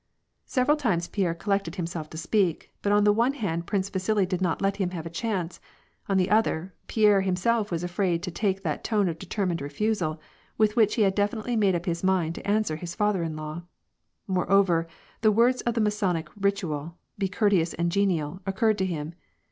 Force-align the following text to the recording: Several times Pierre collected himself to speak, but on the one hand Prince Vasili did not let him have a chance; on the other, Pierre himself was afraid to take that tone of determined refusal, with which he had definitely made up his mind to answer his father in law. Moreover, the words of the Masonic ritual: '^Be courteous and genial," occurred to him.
Several 0.47 0.77
times 0.77 1.07
Pierre 1.07 1.35
collected 1.35 1.75
himself 1.75 2.09
to 2.09 2.17
speak, 2.17 2.71
but 2.81 2.91
on 2.91 3.03
the 3.03 3.13
one 3.13 3.33
hand 3.35 3.67
Prince 3.67 3.87
Vasili 3.87 4.25
did 4.25 4.41
not 4.41 4.59
let 4.59 4.77
him 4.77 4.89
have 4.89 5.05
a 5.05 5.11
chance; 5.11 5.61
on 6.09 6.17
the 6.17 6.27
other, 6.31 6.73
Pierre 6.87 7.21
himself 7.21 7.69
was 7.69 7.83
afraid 7.83 8.23
to 8.23 8.31
take 8.31 8.63
that 8.63 8.83
tone 8.83 9.07
of 9.07 9.19
determined 9.19 9.61
refusal, 9.61 10.19
with 10.57 10.75
which 10.75 10.95
he 10.95 11.03
had 11.03 11.13
definitely 11.13 11.55
made 11.55 11.75
up 11.75 11.85
his 11.85 12.03
mind 12.03 12.33
to 12.33 12.47
answer 12.47 12.77
his 12.77 12.95
father 12.95 13.21
in 13.21 13.35
law. 13.35 13.61
Moreover, 14.25 14.87
the 15.21 15.31
words 15.31 15.61
of 15.67 15.75
the 15.75 15.81
Masonic 15.81 16.29
ritual: 16.35 16.97
'^Be 17.19 17.31
courteous 17.31 17.75
and 17.75 17.91
genial," 17.91 18.41
occurred 18.47 18.79
to 18.79 18.87
him. 18.87 19.13